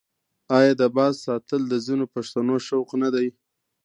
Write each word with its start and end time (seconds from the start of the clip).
آیا 0.57 0.73
د 0.81 0.83
باز 0.95 1.13
ساتل 1.25 1.61
د 1.67 1.73
ځینو 1.85 2.05
پښتنو 2.15 2.55
شوق 2.67 2.89
نه 3.01 3.09
دی؟ 3.15 3.27